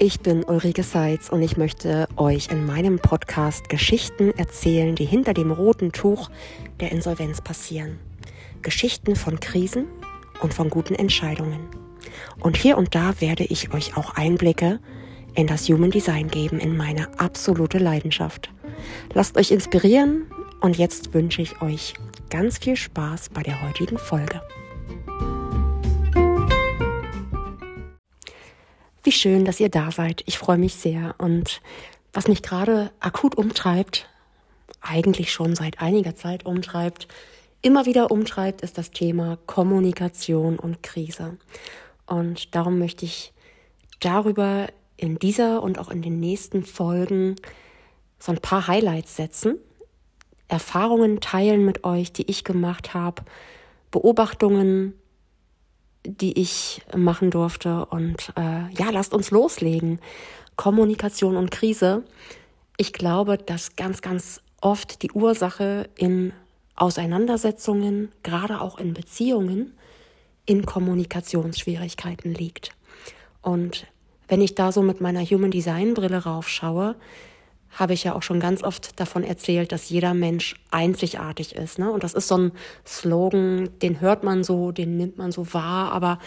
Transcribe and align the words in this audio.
Ich 0.00 0.20
bin 0.20 0.44
Ulrike 0.44 0.84
Seitz 0.84 1.28
und 1.28 1.42
ich 1.42 1.56
möchte 1.56 2.06
euch 2.16 2.52
in 2.52 2.64
meinem 2.64 3.00
Podcast 3.00 3.68
Geschichten 3.68 4.30
erzählen, 4.38 4.94
die 4.94 5.04
hinter 5.04 5.34
dem 5.34 5.50
roten 5.50 5.90
Tuch 5.90 6.30
der 6.78 6.92
Insolvenz 6.92 7.40
passieren. 7.40 7.98
Geschichten 8.62 9.16
von 9.16 9.40
Krisen 9.40 9.86
und 10.40 10.54
von 10.54 10.70
guten 10.70 10.94
Entscheidungen. 10.94 11.68
Und 12.38 12.56
hier 12.56 12.78
und 12.78 12.94
da 12.94 13.20
werde 13.20 13.42
ich 13.42 13.74
euch 13.74 13.96
auch 13.96 14.14
Einblicke 14.14 14.78
in 15.34 15.48
das 15.48 15.68
Human 15.68 15.90
Design 15.90 16.28
geben, 16.28 16.60
in 16.60 16.76
meine 16.76 17.18
absolute 17.18 17.78
Leidenschaft. 17.78 18.50
Lasst 19.14 19.36
euch 19.36 19.50
inspirieren 19.50 20.26
und 20.60 20.78
jetzt 20.78 21.12
wünsche 21.12 21.42
ich 21.42 21.60
euch 21.60 21.94
ganz 22.30 22.58
viel 22.58 22.76
Spaß 22.76 23.30
bei 23.30 23.42
der 23.42 23.66
heutigen 23.66 23.98
Folge. 23.98 24.40
Wie 29.08 29.12
schön, 29.12 29.46
dass 29.46 29.58
ihr 29.58 29.70
da 29.70 29.90
seid. 29.90 30.22
Ich 30.26 30.36
freue 30.36 30.58
mich 30.58 30.74
sehr. 30.74 31.14
Und 31.16 31.62
was 32.12 32.28
mich 32.28 32.42
gerade 32.42 32.90
akut 33.00 33.38
umtreibt, 33.38 34.06
eigentlich 34.82 35.32
schon 35.32 35.56
seit 35.56 35.80
einiger 35.80 36.14
Zeit 36.14 36.44
umtreibt, 36.44 37.08
immer 37.62 37.86
wieder 37.86 38.10
umtreibt, 38.10 38.60
ist 38.60 38.76
das 38.76 38.90
Thema 38.90 39.38
Kommunikation 39.46 40.58
und 40.58 40.82
Krise. 40.82 41.38
Und 42.04 42.54
darum 42.54 42.78
möchte 42.78 43.06
ich 43.06 43.32
darüber 44.00 44.66
in 44.98 45.18
dieser 45.18 45.62
und 45.62 45.78
auch 45.78 45.88
in 45.88 46.02
den 46.02 46.20
nächsten 46.20 46.62
Folgen 46.62 47.36
so 48.18 48.32
ein 48.32 48.42
paar 48.42 48.66
Highlights 48.66 49.16
setzen, 49.16 49.56
Erfahrungen 50.48 51.22
teilen 51.22 51.64
mit 51.64 51.82
euch, 51.82 52.12
die 52.12 52.30
ich 52.30 52.44
gemacht 52.44 52.92
habe, 52.92 53.22
Beobachtungen, 53.90 54.92
die 56.04 56.40
ich 56.40 56.82
machen 56.96 57.30
durfte. 57.30 57.86
Und 57.86 58.32
äh, 58.36 58.72
ja, 58.72 58.90
lasst 58.90 59.12
uns 59.14 59.30
loslegen. 59.30 60.00
Kommunikation 60.56 61.36
und 61.36 61.50
Krise. 61.50 62.04
Ich 62.76 62.92
glaube, 62.92 63.38
dass 63.38 63.76
ganz, 63.76 64.02
ganz 64.02 64.40
oft 64.60 65.02
die 65.02 65.12
Ursache 65.12 65.88
in 65.96 66.32
Auseinandersetzungen, 66.76 68.10
gerade 68.22 68.60
auch 68.60 68.78
in 68.78 68.94
Beziehungen, 68.94 69.74
in 70.46 70.64
Kommunikationsschwierigkeiten 70.64 72.32
liegt. 72.32 72.70
Und 73.42 73.86
wenn 74.28 74.40
ich 74.40 74.54
da 74.54 74.72
so 74.72 74.82
mit 74.82 75.00
meiner 75.00 75.24
Human 75.24 75.50
Design 75.50 75.94
Brille 75.94 76.24
raufschaue, 76.24 76.96
habe 77.70 77.92
ich 77.92 78.04
ja 78.04 78.14
auch 78.14 78.22
schon 78.22 78.40
ganz 78.40 78.62
oft 78.62 78.98
davon 78.98 79.22
erzählt, 79.22 79.72
dass 79.72 79.90
jeder 79.90 80.14
Mensch 80.14 80.54
einzigartig 80.70 81.54
ist. 81.54 81.78
Ne? 81.78 81.90
Und 81.90 82.02
das 82.02 82.14
ist 82.14 82.28
so 82.28 82.38
ein 82.38 82.52
Slogan, 82.86 83.68
den 83.82 84.00
hört 84.00 84.24
man 84.24 84.42
so, 84.42 84.72
den 84.72 84.96
nimmt 84.96 85.18
man 85.18 85.32
so 85.32 85.52
wahr. 85.52 85.92
Aber 85.92 86.18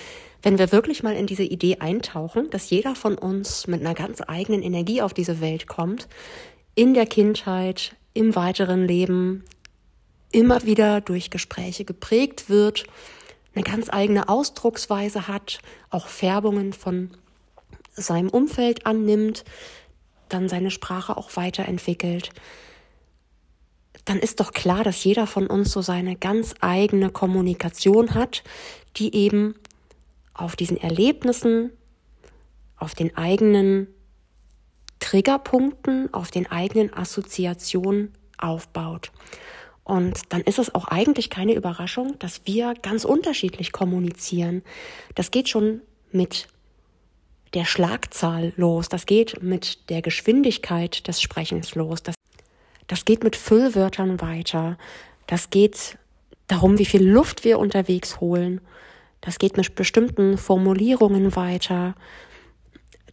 wenn 0.43 0.57
wir 0.57 0.71
wirklich 0.71 1.03
mal 1.03 1.15
in 1.15 1.27
diese 1.27 1.43
Idee 1.43 1.77
eintauchen, 1.79 2.49
dass 2.49 2.69
jeder 2.69 2.95
von 2.95 3.17
uns 3.17 3.67
mit 3.67 3.81
einer 3.81 3.93
ganz 3.93 4.21
eigenen 4.25 4.61
Energie 4.61 5.01
auf 5.01 5.13
diese 5.13 5.41
Welt 5.41 5.67
kommt, 5.67 6.07
in 6.75 6.93
der 6.93 7.05
Kindheit, 7.05 7.95
im 8.13 8.35
weiteren 8.35 8.87
Leben, 8.87 9.43
immer 10.31 10.63
wieder 10.63 11.01
durch 11.01 11.29
Gespräche 11.29 11.85
geprägt 11.85 12.49
wird, 12.49 12.85
eine 13.53 13.63
ganz 13.63 13.89
eigene 13.89 14.29
Ausdrucksweise 14.29 15.27
hat, 15.27 15.59
auch 15.89 16.07
Färbungen 16.07 16.71
von 16.71 17.11
seinem 17.93 18.29
Umfeld 18.29 18.85
annimmt, 18.85 19.43
dann 20.33 20.49
seine 20.49 20.71
Sprache 20.71 21.17
auch 21.17 21.35
weiterentwickelt, 21.35 22.31
dann 24.05 24.17
ist 24.17 24.39
doch 24.39 24.51
klar, 24.51 24.83
dass 24.83 25.03
jeder 25.03 25.27
von 25.27 25.47
uns 25.47 25.71
so 25.71 25.81
seine 25.81 26.15
ganz 26.15 26.55
eigene 26.59 27.09
Kommunikation 27.09 28.13
hat, 28.13 28.43
die 28.97 29.15
eben 29.15 29.55
auf 30.33 30.55
diesen 30.55 30.77
Erlebnissen, 30.77 31.71
auf 32.77 32.95
den 32.95 33.15
eigenen 33.15 33.87
Triggerpunkten, 34.99 36.13
auf 36.13 36.31
den 36.31 36.49
eigenen 36.49 36.93
Assoziationen 36.93 38.13
aufbaut. 38.37 39.11
Und 39.83 40.19
dann 40.29 40.41
ist 40.41 40.59
es 40.59 40.73
auch 40.73 40.85
eigentlich 40.85 41.29
keine 41.29 41.53
Überraschung, 41.53 42.17
dass 42.19 42.41
wir 42.45 42.73
ganz 42.81 43.03
unterschiedlich 43.03 43.71
kommunizieren. 43.71 44.63
Das 45.15 45.31
geht 45.31 45.49
schon 45.49 45.81
mit 46.11 46.47
der 47.53 47.65
Schlagzahl 47.65 48.53
los, 48.55 48.89
das 48.89 49.05
geht 49.05 49.43
mit 49.43 49.89
der 49.89 50.01
Geschwindigkeit 50.01 51.07
des 51.07 51.21
Sprechens 51.21 51.75
los, 51.75 52.01
das, 52.03 52.15
das 52.87 53.05
geht 53.05 53.23
mit 53.23 53.35
Füllwörtern 53.35 54.21
weiter, 54.21 54.77
das 55.27 55.49
geht 55.49 55.97
darum, 56.47 56.77
wie 56.77 56.85
viel 56.85 57.07
Luft 57.07 57.43
wir 57.43 57.59
unterwegs 57.59 58.19
holen, 58.19 58.61
das 59.21 59.37
geht 59.37 59.55
mit 59.55 59.75
bestimmten 59.75 60.37
Formulierungen 60.37 61.35
weiter. 61.35 61.95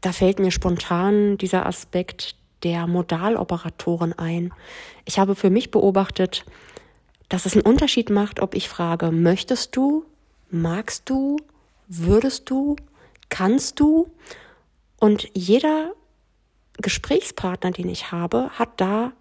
Da 0.01 0.13
fällt 0.13 0.39
mir 0.39 0.51
spontan 0.51 1.37
dieser 1.37 1.67
Aspekt 1.67 2.35
der 2.63 2.87
Modaloperatoren 2.87 4.19
ein. 4.19 4.53
Ich 5.05 5.19
habe 5.19 5.35
für 5.35 5.51
mich 5.51 5.71
beobachtet, 5.71 6.45
dass 7.29 7.47
es 7.47 7.53
einen 7.53 7.67
Unterschied 7.67 8.09
macht, 8.11 8.41
ob 8.41 8.55
ich 8.55 8.69
frage, 8.69 9.11
möchtest 9.11 9.77
du, 9.77 10.05
magst 10.51 11.11
du, 11.11 11.37
würdest 11.89 12.49
du 12.49 12.77
kannst 13.29 13.81
du. 13.81 14.11
Und 15.01 15.29
jeder 15.35 15.93
Gesprächspartner, 16.79 17.71
den 17.71 17.89
ich 17.89 18.13
habe, 18.13 18.51
hat 18.51 18.81
da 18.81 19.13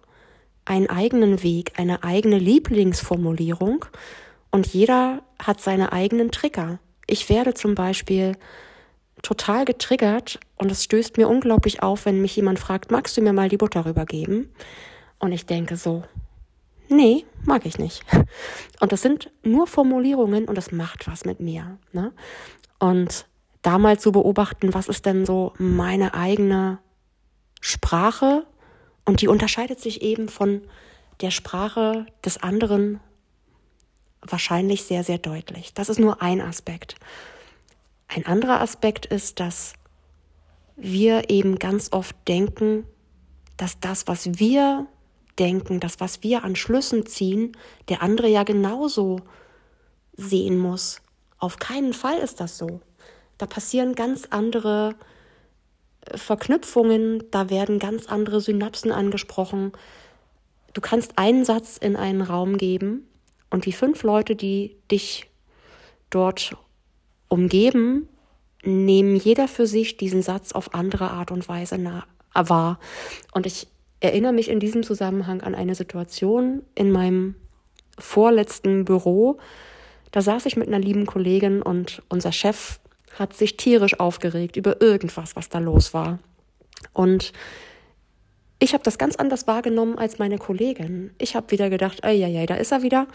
einen 0.64 0.90
eigenen 0.90 1.42
Weg, 1.42 1.72
eine 1.76 2.04
eigene 2.04 2.38
Lieblingsformulierung 2.38 3.86
und 4.50 4.66
jeder 4.66 5.22
hat 5.42 5.60
seine 5.60 5.92
eigenen 5.92 6.30
Trigger. 6.30 6.78
Ich 7.06 7.28
werde 7.28 7.54
zum 7.54 7.74
Beispiel 7.74 8.36
total 9.22 9.64
getriggert 9.64 10.38
und 10.56 10.70
es 10.70 10.84
stößt 10.84 11.16
mir 11.16 11.28
unglaublich 11.28 11.82
auf, 11.82 12.06
wenn 12.06 12.20
mich 12.20 12.36
jemand 12.36 12.58
fragt, 12.58 12.90
magst 12.90 13.16
du 13.16 13.22
mir 13.22 13.32
mal 13.32 13.48
die 13.48 13.56
Butter 13.56 13.86
rübergeben? 13.86 14.52
Und 15.18 15.32
ich 15.32 15.46
denke 15.46 15.76
so, 15.76 16.04
nee, 16.88 17.24
mag 17.44 17.66
ich 17.66 17.78
nicht. 17.78 18.04
Und 18.80 18.92
das 18.92 19.02
sind 19.02 19.30
nur 19.42 19.66
Formulierungen 19.66 20.46
und 20.46 20.54
das 20.56 20.70
macht 20.70 21.08
was 21.08 21.24
mit 21.24 21.40
mir. 21.40 21.78
Ne? 21.92 22.12
Und 22.78 23.26
da 23.62 23.78
mal 23.78 23.98
zu 23.98 24.12
beobachten, 24.12 24.74
was 24.74 24.88
ist 24.88 25.06
denn 25.06 25.26
so 25.26 25.52
meine 25.58 26.14
eigene 26.14 26.78
Sprache 27.60 28.46
und 29.04 29.20
die 29.20 29.28
unterscheidet 29.28 29.80
sich 29.80 30.02
eben 30.02 30.28
von 30.28 30.62
der 31.20 31.30
Sprache 31.30 32.06
des 32.24 32.42
anderen 32.42 33.00
wahrscheinlich 34.20 34.84
sehr, 34.84 35.04
sehr 35.04 35.18
deutlich. 35.18 35.74
Das 35.74 35.88
ist 35.88 35.98
nur 35.98 36.22
ein 36.22 36.40
Aspekt. 36.40 36.96
Ein 38.08 38.26
anderer 38.26 38.60
Aspekt 38.60 39.06
ist, 39.06 39.40
dass 39.40 39.74
wir 40.76 41.30
eben 41.30 41.58
ganz 41.58 41.92
oft 41.92 42.16
denken, 42.26 42.84
dass 43.56 43.80
das, 43.80 44.06
was 44.06 44.38
wir 44.38 44.86
denken, 45.38 45.80
das, 45.80 46.00
was 46.00 46.22
wir 46.22 46.44
an 46.44 46.56
Schlüssen 46.56 47.06
ziehen, 47.06 47.56
der 47.88 48.02
andere 48.02 48.28
ja 48.28 48.44
genauso 48.44 49.20
sehen 50.16 50.58
muss. 50.58 51.00
Auf 51.38 51.58
keinen 51.58 51.92
Fall 51.92 52.18
ist 52.18 52.40
das 52.40 52.58
so. 52.58 52.80
Da 53.38 53.46
passieren 53.46 53.94
ganz 53.94 54.26
andere 54.30 54.96
äh, 56.02 56.18
Verknüpfungen, 56.18 57.24
da 57.30 57.50
werden 57.50 57.78
ganz 57.78 58.06
andere 58.06 58.40
Synapsen 58.40 58.92
angesprochen. 58.92 59.72
Du 60.74 60.80
kannst 60.80 61.16
einen 61.16 61.44
Satz 61.44 61.76
in 61.76 61.96
einen 61.96 62.20
Raum 62.20 62.58
geben 62.58 63.06
und 63.50 63.64
die 63.64 63.72
fünf 63.72 64.02
Leute, 64.02 64.36
die 64.36 64.76
dich 64.90 65.30
dort 66.10 66.56
umgeben, 67.28 68.08
nehmen 68.64 69.16
jeder 69.16 69.48
für 69.48 69.66
sich 69.66 69.96
diesen 69.96 70.22
Satz 70.22 70.52
auf 70.52 70.74
andere 70.74 71.10
Art 71.10 71.30
und 71.30 71.48
Weise 71.48 71.78
wahr. 72.34 72.78
Und 73.32 73.46
ich 73.46 73.68
erinnere 74.00 74.32
mich 74.32 74.48
in 74.48 74.60
diesem 74.60 74.82
Zusammenhang 74.82 75.40
an 75.40 75.54
eine 75.54 75.74
Situation 75.74 76.62
in 76.74 76.90
meinem 76.90 77.34
vorletzten 77.98 78.84
Büro. 78.84 79.38
Da 80.12 80.22
saß 80.22 80.46
ich 80.46 80.56
mit 80.56 80.68
einer 80.68 80.78
lieben 80.78 81.06
Kollegin 81.06 81.62
und 81.62 82.02
unser 82.08 82.32
Chef 82.32 82.78
hat 83.18 83.34
sich 83.34 83.56
tierisch 83.56 83.98
aufgeregt 83.98 84.56
über 84.56 84.80
irgendwas, 84.80 85.36
was 85.36 85.48
da 85.48 85.58
los 85.58 85.94
war. 85.94 86.18
Und 86.92 87.32
ich 88.58 88.72
habe 88.74 88.82
das 88.82 88.98
ganz 88.98 89.16
anders 89.16 89.46
wahrgenommen 89.46 89.98
als 89.98 90.18
meine 90.18 90.38
Kollegin. 90.38 91.12
Ich 91.18 91.36
habe 91.36 91.50
wieder 91.50 91.70
gedacht, 91.70 92.00
ja, 92.04 92.10
ja, 92.10 92.46
da 92.46 92.54
ist 92.54 92.72
er 92.72 92.82
wieder. 92.82 93.06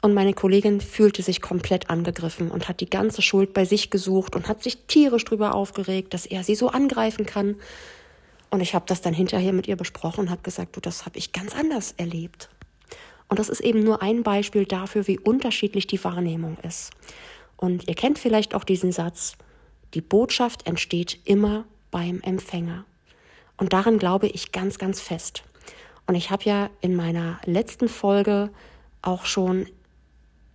Und 0.00 0.14
meine 0.14 0.32
Kollegin 0.32 0.80
fühlte 0.80 1.22
sich 1.22 1.42
komplett 1.42 1.90
angegriffen 1.90 2.50
und 2.50 2.68
hat 2.68 2.80
die 2.80 2.88
ganze 2.88 3.20
Schuld 3.20 3.52
bei 3.52 3.64
sich 3.64 3.90
gesucht 3.90 4.36
und 4.36 4.46
hat 4.46 4.62
sich 4.62 4.86
tierisch 4.86 5.24
darüber 5.24 5.54
aufgeregt, 5.54 6.14
dass 6.14 6.24
er 6.24 6.44
sie 6.44 6.54
so 6.54 6.68
angreifen 6.68 7.26
kann. 7.26 7.56
Und 8.50 8.60
ich 8.60 8.74
habe 8.74 8.84
das 8.86 9.02
dann 9.02 9.12
hinterher 9.12 9.52
mit 9.52 9.66
ihr 9.66 9.76
besprochen 9.76 10.20
und 10.20 10.30
habe 10.30 10.42
gesagt, 10.42 10.76
du, 10.76 10.80
das 10.80 11.04
habe 11.04 11.18
ich 11.18 11.32
ganz 11.32 11.54
anders 11.54 11.92
erlebt. 11.96 12.48
Und 13.28 13.38
das 13.38 13.48
ist 13.48 13.60
eben 13.60 13.80
nur 13.80 14.00
ein 14.00 14.22
Beispiel 14.22 14.64
dafür, 14.64 15.06
wie 15.06 15.18
unterschiedlich 15.18 15.86
die 15.86 16.02
Wahrnehmung 16.02 16.56
ist. 16.62 16.92
Und 17.58 17.88
ihr 17.88 17.94
kennt 17.94 18.18
vielleicht 18.18 18.54
auch 18.54 18.64
diesen 18.64 18.92
Satz, 18.92 19.36
die 19.92 20.00
Botschaft 20.00 20.66
entsteht 20.66 21.18
immer 21.24 21.64
beim 21.90 22.20
Empfänger. 22.22 22.84
Und 23.58 23.72
daran 23.72 23.98
glaube 23.98 24.28
ich 24.28 24.52
ganz, 24.52 24.78
ganz 24.78 25.00
fest. 25.00 25.42
Und 26.06 26.14
ich 26.14 26.30
habe 26.30 26.44
ja 26.44 26.70
in 26.80 26.96
meiner 26.96 27.38
letzten 27.44 27.88
Folge 27.88 28.50
auch 29.02 29.26
schon 29.26 29.66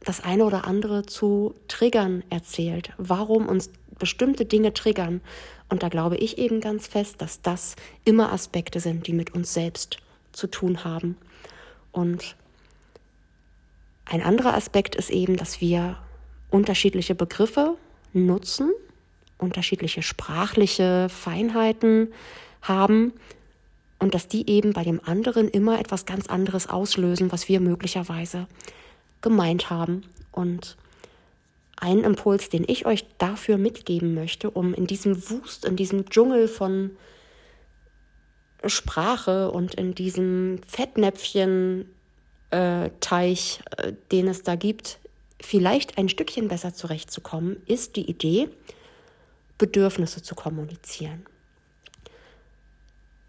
das 0.04 0.24
eine 0.24 0.46
oder 0.46 0.66
andere 0.66 1.06
zu 1.06 1.54
Triggern 1.68 2.24
erzählt, 2.30 2.92
warum 2.98 3.48
uns 3.48 3.70
bestimmte 4.00 4.46
Dinge 4.46 4.74
triggern. 4.74 5.22
Und 5.70 5.84
da 5.84 5.90
glaube 5.90 6.18
ich 6.18 6.38
eben 6.38 6.62
ganz 6.62 6.88
fest, 6.88 7.22
dass 7.22 7.42
das 7.42 7.76
immer 8.06 8.32
Aspekte 8.32 8.80
sind, 8.80 9.08
die 9.08 9.14
mit 9.14 9.34
uns 9.34 9.54
selbst 9.54 9.98
zu 10.32 10.48
tun 10.48 10.84
haben. 10.84 11.18
Und 11.92 12.36
ein 14.06 14.22
anderer 14.22 14.56
Aspekt 14.56 14.96
ist 14.96 15.10
eben, 15.10 15.38
dass 15.38 15.62
wir 15.62 15.98
unterschiedliche 16.54 17.16
Begriffe 17.16 17.76
nutzen, 18.14 18.72
unterschiedliche 19.40 20.04
sprachliche 20.04 21.08
Feinheiten 21.10 22.14
haben 22.62 23.12
und 23.98 24.14
dass 24.14 24.28
die 24.28 24.48
eben 24.50 24.72
bei 24.72 24.84
dem 24.84 25.02
anderen 25.04 25.50
immer 25.50 25.80
etwas 25.80 26.06
ganz 26.06 26.28
anderes 26.28 26.70
auslösen, 26.70 27.32
was 27.32 27.50
wir 27.50 27.60
möglicherweise 27.60 28.48
gemeint 29.22 29.72
haben. 29.72 30.04
Und 30.32 30.78
ein 31.78 32.04
Impuls, 32.04 32.50
den 32.50 32.66
ich 32.68 32.86
euch 32.86 33.06
dafür 33.18 33.58
mitgeben 33.58 34.14
möchte, 34.14 34.52
um 34.52 34.76
in 34.76 34.86
diesem 34.86 35.30
Wust, 35.32 35.66
in 35.66 35.76
diesem 35.76 36.06
Dschungel 36.06 36.48
von 36.48 36.92
Sprache 38.66 39.50
und 39.50 39.74
in 39.74 39.96
diesem 39.96 40.60
Fettnäpfchen 40.68 41.90
äh, 42.52 42.86
äh, 42.86 42.90
den 44.12 44.28
es 44.28 44.44
da 44.44 44.56
gibt, 44.56 45.00
vielleicht 45.46 45.98
ein 45.98 46.10
Stückchen 46.10 46.48
besser 46.48 46.74
zurechtzukommen, 46.74 47.62
ist 47.66 47.96
die 47.96 48.10
Idee, 48.10 48.50
Bedürfnisse 49.58 50.22
zu 50.22 50.36
kommunizieren. 50.36 51.26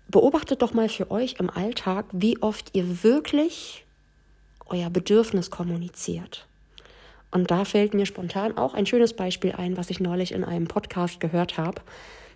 Beobachtet 0.08 0.62
doch 0.62 0.72
mal 0.72 0.88
für 0.88 1.10
euch 1.10 1.36
im 1.38 1.50
Alltag, 1.50 2.06
wie 2.12 2.40
oft 2.40 2.70
ihr 2.74 3.02
wirklich 3.02 3.84
euer 4.66 4.90
Bedürfnis 4.90 5.50
kommuniziert. 5.50 6.46
Und 7.30 7.50
da 7.50 7.64
fällt 7.64 7.94
mir 7.94 8.06
spontan 8.06 8.56
auch 8.56 8.74
ein 8.74 8.86
schönes 8.86 9.14
Beispiel 9.14 9.52
ein, 9.52 9.76
was 9.76 9.90
ich 9.90 9.98
neulich 9.98 10.32
in 10.32 10.44
einem 10.44 10.68
Podcast 10.68 11.18
gehört 11.18 11.58
habe. 11.58 11.82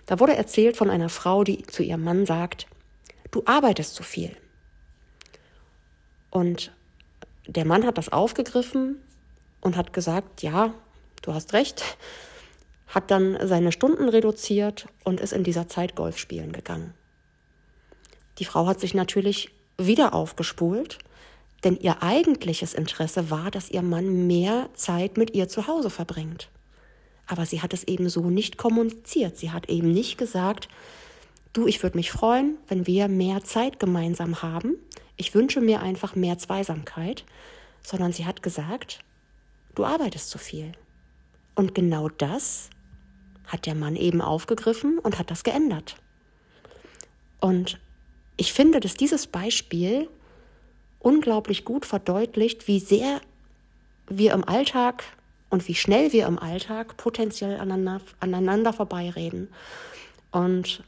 Da 0.06 0.18
wurde 0.18 0.34
erzählt 0.34 0.76
von 0.76 0.90
einer 0.90 1.08
Frau, 1.08 1.44
die 1.44 1.62
zu 1.62 1.82
ihrem 1.82 2.02
Mann 2.02 2.26
sagt, 2.26 2.66
du 3.30 3.42
arbeitest 3.46 3.94
zu 3.94 4.02
viel. 4.02 4.36
Und 6.30 6.72
der 7.46 7.64
Mann 7.64 7.86
hat 7.86 7.96
das 7.96 8.10
aufgegriffen 8.10 9.00
und 9.60 9.76
hat 9.76 9.92
gesagt, 9.92 10.42
ja, 10.42 10.74
du 11.22 11.34
hast 11.34 11.52
recht, 11.52 11.82
hat 12.86 13.10
dann 13.10 13.38
seine 13.46 13.72
Stunden 13.72 14.08
reduziert 14.08 14.86
und 15.04 15.20
ist 15.20 15.32
in 15.32 15.44
dieser 15.44 15.68
Zeit 15.68 15.94
Golf 15.94 16.18
spielen 16.18 16.52
gegangen. 16.52 16.94
Die 18.38 18.44
Frau 18.44 18.66
hat 18.66 18.80
sich 18.80 18.94
natürlich 18.94 19.50
wieder 19.76 20.14
aufgespult, 20.14 20.98
denn 21.64 21.76
ihr 21.76 22.02
eigentliches 22.02 22.72
Interesse 22.72 23.30
war, 23.30 23.50
dass 23.50 23.70
ihr 23.70 23.82
Mann 23.82 24.26
mehr 24.26 24.68
Zeit 24.74 25.16
mit 25.16 25.34
ihr 25.34 25.48
zu 25.48 25.66
Hause 25.66 25.90
verbringt. 25.90 26.50
Aber 27.26 27.44
sie 27.44 27.60
hat 27.60 27.74
es 27.74 27.84
eben 27.84 28.08
so 28.08 28.30
nicht 28.30 28.56
kommuniziert. 28.56 29.36
Sie 29.36 29.50
hat 29.50 29.68
eben 29.68 29.92
nicht 29.92 30.16
gesagt, 30.18 30.68
du, 31.52 31.66
ich 31.66 31.82
würde 31.82 31.98
mich 31.98 32.10
freuen, 32.10 32.56
wenn 32.68 32.86
wir 32.86 33.08
mehr 33.08 33.44
Zeit 33.44 33.78
gemeinsam 33.78 34.40
haben. 34.40 34.76
Ich 35.16 35.34
wünsche 35.34 35.60
mir 35.60 35.80
einfach 35.80 36.14
mehr 36.14 36.38
Zweisamkeit, 36.38 37.24
sondern 37.82 38.12
sie 38.12 38.24
hat 38.24 38.42
gesagt, 38.42 39.00
du 39.78 39.84
arbeitest 39.84 40.30
zu 40.30 40.38
viel. 40.38 40.72
Und 41.54 41.74
genau 41.74 42.08
das 42.08 42.70
hat 43.46 43.66
der 43.66 43.74
Mann 43.74 43.96
eben 43.96 44.20
aufgegriffen 44.20 44.98
und 44.98 45.18
hat 45.18 45.30
das 45.30 45.44
geändert. 45.44 45.96
Und 47.40 47.78
ich 48.36 48.52
finde, 48.52 48.80
dass 48.80 48.94
dieses 48.94 49.26
Beispiel 49.26 50.08
unglaublich 50.98 51.64
gut 51.64 51.86
verdeutlicht, 51.86 52.68
wie 52.68 52.80
sehr 52.80 53.20
wir 54.08 54.32
im 54.32 54.44
Alltag 54.44 55.04
und 55.50 55.66
wie 55.68 55.74
schnell 55.74 56.12
wir 56.12 56.26
im 56.26 56.38
Alltag 56.38 56.96
potenziell 56.96 57.58
aneinander, 57.58 58.00
aneinander 58.20 58.72
vorbeireden. 58.72 59.48
Und 60.30 60.82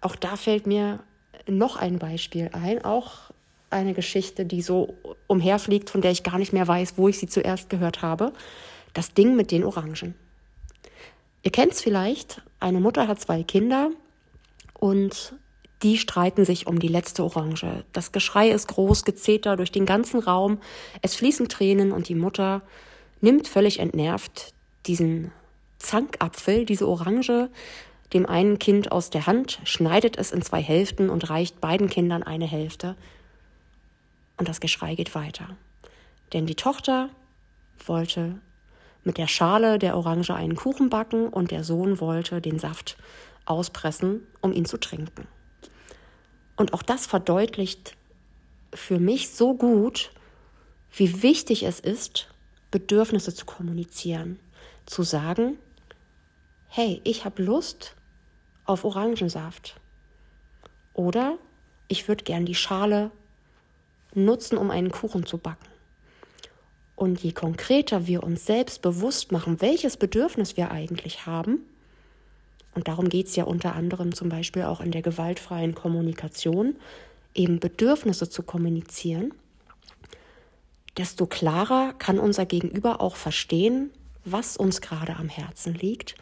auch 0.00 0.16
da 0.16 0.36
fällt 0.36 0.66
mir 0.66 1.00
noch 1.48 1.76
ein 1.76 1.98
Beispiel 1.98 2.50
ein, 2.52 2.84
auch 2.84 3.30
eine 3.70 3.94
Geschichte, 3.94 4.44
die 4.44 4.62
so 4.62 4.94
umherfliegt, 5.26 5.90
von 5.90 6.00
der 6.00 6.10
ich 6.10 6.22
gar 6.22 6.38
nicht 6.38 6.52
mehr 6.52 6.66
weiß, 6.66 6.94
wo 6.96 7.08
ich 7.08 7.18
sie 7.18 7.26
zuerst 7.26 7.68
gehört 7.68 8.02
habe. 8.02 8.32
Das 8.94 9.12
Ding 9.14 9.36
mit 9.36 9.50
den 9.50 9.64
Orangen. 9.64 10.14
Ihr 11.42 11.52
kennt 11.52 11.72
es 11.72 11.80
vielleicht, 11.80 12.42
eine 12.60 12.80
Mutter 12.80 13.06
hat 13.08 13.20
zwei 13.20 13.42
Kinder 13.42 13.90
und 14.74 15.34
die 15.82 15.98
streiten 15.98 16.44
sich 16.44 16.66
um 16.66 16.78
die 16.78 16.88
letzte 16.88 17.22
Orange. 17.22 17.84
Das 17.92 18.12
Geschrei 18.12 18.50
ist 18.50 18.68
groß, 18.68 19.04
Gezeter 19.04 19.56
durch 19.56 19.70
den 19.70 19.86
ganzen 19.86 20.20
Raum. 20.20 20.58
Es 21.02 21.14
fließen 21.14 21.48
Tränen 21.48 21.92
und 21.92 22.08
die 22.08 22.14
Mutter 22.14 22.62
nimmt 23.20 23.46
völlig 23.46 23.78
entnervt 23.78 24.54
diesen 24.86 25.32
Zankapfel, 25.78 26.64
diese 26.64 26.88
Orange, 26.88 27.50
dem 28.12 28.26
einen 28.26 28.58
Kind 28.58 28.92
aus 28.92 29.10
der 29.10 29.26
Hand, 29.26 29.60
schneidet 29.64 30.16
es 30.16 30.32
in 30.32 30.42
zwei 30.42 30.62
Hälften 30.62 31.10
und 31.10 31.28
reicht 31.28 31.60
beiden 31.60 31.88
Kindern 31.88 32.22
eine 32.22 32.46
Hälfte. 32.46 32.96
Und 34.36 34.48
das 34.48 34.60
Geschrei 34.60 34.94
geht 34.94 35.14
weiter. 35.14 35.56
Denn 36.32 36.46
die 36.46 36.54
Tochter 36.54 37.08
wollte 37.86 38.40
mit 39.04 39.18
der 39.18 39.28
Schale 39.28 39.78
der 39.78 39.96
Orange 39.96 40.34
einen 40.34 40.56
Kuchen 40.56 40.90
backen 40.90 41.28
und 41.28 41.50
der 41.50 41.64
Sohn 41.64 42.00
wollte 42.00 42.40
den 42.40 42.58
Saft 42.58 42.96
auspressen, 43.44 44.26
um 44.40 44.52
ihn 44.52 44.64
zu 44.64 44.78
trinken. 44.78 45.28
Und 46.56 46.74
auch 46.74 46.82
das 46.82 47.06
verdeutlicht 47.06 47.96
für 48.74 48.98
mich 48.98 49.30
so 49.30 49.54
gut, 49.54 50.10
wie 50.92 51.22
wichtig 51.22 51.62
es 51.62 51.78
ist, 51.78 52.28
Bedürfnisse 52.70 53.34
zu 53.34 53.46
kommunizieren, 53.46 54.40
zu 54.86 55.02
sagen, 55.02 55.58
hey, 56.66 57.00
ich 57.04 57.24
habe 57.24 57.42
Lust 57.42 57.94
auf 58.64 58.84
Orangensaft. 58.84 59.80
Oder 60.94 61.38
ich 61.88 62.08
würde 62.08 62.24
gern 62.24 62.46
die 62.46 62.54
Schale 62.54 63.10
nutzen, 64.24 64.58
um 64.58 64.70
einen 64.70 64.90
Kuchen 64.90 65.26
zu 65.26 65.38
backen. 65.38 65.66
Und 66.94 67.22
je 67.22 67.32
konkreter 67.32 68.06
wir 68.06 68.22
uns 68.22 68.46
selbst 68.46 68.80
bewusst 68.82 69.30
machen, 69.32 69.60
welches 69.60 69.96
Bedürfnis 69.96 70.56
wir 70.56 70.70
eigentlich 70.70 71.26
haben, 71.26 71.60
und 72.74 72.88
darum 72.88 73.08
geht 73.08 73.26
es 73.28 73.36
ja 73.36 73.44
unter 73.44 73.74
anderem 73.74 74.14
zum 74.14 74.28
Beispiel 74.28 74.64
auch 74.64 74.80
in 74.82 74.90
der 74.90 75.00
gewaltfreien 75.00 75.74
Kommunikation, 75.74 76.76
eben 77.34 77.58
Bedürfnisse 77.58 78.28
zu 78.28 78.42
kommunizieren, 78.42 79.32
desto 80.98 81.26
klarer 81.26 81.94
kann 81.98 82.18
unser 82.18 82.44
Gegenüber 82.44 83.00
auch 83.00 83.16
verstehen, 83.16 83.90
was 84.24 84.58
uns 84.58 84.82
gerade 84.82 85.16
am 85.16 85.30
Herzen 85.30 85.74
liegt 85.74 86.16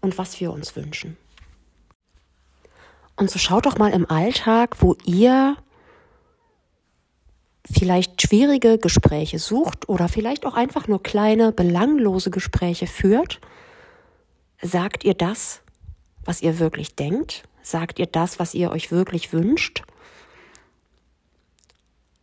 und 0.00 0.16
was 0.16 0.40
wir 0.40 0.52
uns 0.52 0.76
wünschen. 0.76 1.16
Und 3.16 3.30
so 3.30 3.38
schaut 3.38 3.66
doch 3.66 3.78
mal 3.78 3.92
im 3.92 4.08
Alltag, 4.08 4.76
wo 4.82 4.96
ihr 5.06 5.56
vielleicht 7.70 8.22
schwierige 8.22 8.78
Gespräche 8.78 9.38
sucht 9.38 9.88
oder 9.88 10.08
vielleicht 10.08 10.46
auch 10.46 10.54
einfach 10.54 10.88
nur 10.88 11.02
kleine, 11.02 11.52
belanglose 11.52 12.30
Gespräche 12.30 12.86
führt. 12.86 13.40
Sagt 14.62 15.04
ihr 15.04 15.14
das, 15.14 15.62
was 16.24 16.42
ihr 16.42 16.58
wirklich 16.58 16.94
denkt? 16.94 17.44
Sagt 17.62 17.98
ihr 17.98 18.06
das, 18.06 18.38
was 18.38 18.54
ihr 18.54 18.70
euch 18.70 18.90
wirklich 18.90 19.32
wünscht? 19.32 19.82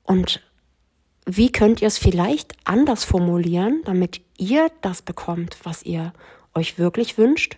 Und 0.03 0.41
wie 1.25 1.51
könnt 1.51 1.81
ihr 1.81 1.87
es 1.87 1.97
vielleicht 1.97 2.53
anders 2.65 3.03
formulieren, 3.03 3.81
damit 3.85 4.21
ihr 4.37 4.69
das 4.81 5.01
bekommt, 5.01 5.57
was 5.63 5.83
ihr 5.83 6.13
euch 6.53 6.77
wirklich 6.77 7.17
wünscht? 7.17 7.57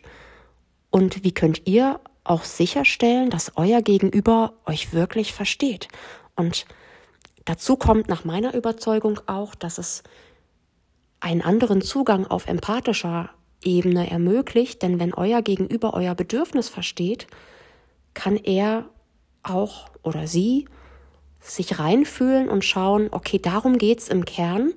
Und 0.89 1.24
wie 1.24 1.34
könnt 1.34 1.63
ihr 1.65 2.00
auch 2.24 2.44
sicherstellen, 2.44 3.30
dass 3.30 3.54
euer 3.56 3.82
Gegenüber 3.82 4.54
euch 4.65 4.94
wirklich 4.94 5.34
versteht? 5.34 5.88
Und 6.36 6.65
dazu 7.45 7.77
kommt 7.77 8.07
nach 8.07 8.25
meiner 8.25 8.53
Überzeugung 8.53 9.19
auch, 9.27 9.55
dass 9.55 9.77
es 9.77 10.03
einen 11.19 11.41
anderen 11.41 11.81
Zugang 11.81 12.27
auf 12.27 12.47
empathischer 12.47 13.29
Ebene 13.63 14.09
ermöglicht, 14.09 14.81
denn 14.81 14.99
wenn 14.99 15.13
euer 15.13 15.41
Gegenüber 15.41 15.93
euer 15.93 16.13
Bedürfnis 16.13 16.69
versteht, 16.69 17.27
kann 18.13 18.37
er 18.37 18.85
auch 19.43 19.87
oder 20.03 20.27
sie 20.27 20.65
sich 21.39 21.79
reinfühlen 21.79 22.49
und 22.49 22.65
schauen, 22.65 23.09
okay, 23.11 23.39
darum 23.39 23.77
geht's 23.77 24.07
im 24.07 24.25
Kern. 24.25 24.73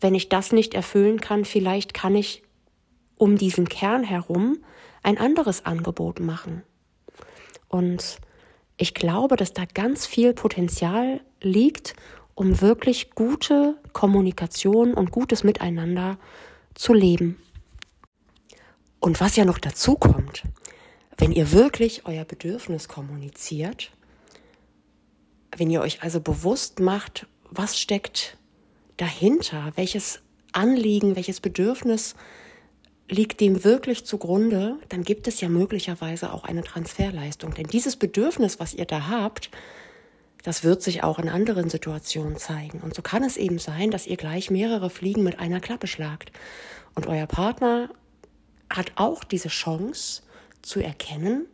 Wenn 0.00 0.14
ich 0.14 0.28
das 0.28 0.52
nicht 0.52 0.74
erfüllen 0.74 1.20
kann, 1.20 1.44
vielleicht 1.44 1.94
kann 1.94 2.14
ich 2.14 2.42
um 3.16 3.36
diesen 3.36 3.68
Kern 3.68 4.02
herum 4.02 4.58
ein 5.02 5.18
anderes 5.18 5.66
Angebot 5.66 6.20
machen. 6.20 6.62
Und 7.68 8.18
ich 8.76 8.94
glaube, 8.94 9.36
dass 9.36 9.52
da 9.52 9.64
ganz 9.66 10.06
viel 10.06 10.34
Potenzial 10.34 11.20
liegt, 11.40 11.94
um 12.34 12.60
wirklich 12.60 13.10
gute 13.14 13.76
Kommunikation 13.92 14.94
und 14.94 15.12
gutes 15.12 15.44
Miteinander 15.44 16.18
zu 16.74 16.92
leben. 16.92 17.38
Und 18.98 19.20
was 19.20 19.36
ja 19.36 19.44
noch 19.44 19.58
dazu 19.58 19.94
kommt, 19.94 20.42
wenn 21.16 21.30
ihr 21.30 21.52
wirklich 21.52 22.06
euer 22.06 22.24
Bedürfnis 22.24 22.88
kommuniziert, 22.88 23.92
wenn 25.56 25.70
ihr 25.70 25.80
euch 25.80 26.02
also 26.02 26.20
bewusst 26.20 26.80
macht, 26.80 27.26
was 27.50 27.78
steckt 27.78 28.36
dahinter, 28.96 29.72
welches 29.76 30.20
Anliegen, 30.52 31.14
welches 31.16 31.40
Bedürfnis 31.40 32.16
liegt 33.08 33.40
dem 33.40 33.64
wirklich 33.64 34.06
zugrunde, 34.06 34.78
dann 34.88 35.02
gibt 35.02 35.28
es 35.28 35.40
ja 35.40 35.48
möglicherweise 35.48 36.32
auch 36.32 36.44
eine 36.44 36.62
Transferleistung. 36.62 37.54
Denn 37.54 37.66
dieses 37.66 37.96
Bedürfnis, 37.96 38.58
was 38.58 38.74
ihr 38.74 38.86
da 38.86 39.08
habt, 39.08 39.50
das 40.42 40.64
wird 40.64 40.82
sich 40.82 41.02
auch 41.02 41.18
in 41.18 41.28
anderen 41.28 41.70
Situationen 41.70 42.36
zeigen. 42.36 42.80
Und 42.80 42.94
so 42.94 43.02
kann 43.02 43.22
es 43.22 43.36
eben 43.36 43.58
sein, 43.58 43.90
dass 43.90 44.06
ihr 44.06 44.16
gleich 44.16 44.50
mehrere 44.50 44.90
Fliegen 44.90 45.22
mit 45.22 45.38
einer 45.38 45.60
Klappe 45.60 45.86
schlagt. 45.86 46.32
Und 46.94 47.06
euer 47.06 47.26
Partner 47.26 47.90
hat 48.70 48.92
auch 48.96 49.24
diese 49.24 49.48
Chance 49.48 50.22
zu 50.62 50.80
erkennen, 50.80 51.46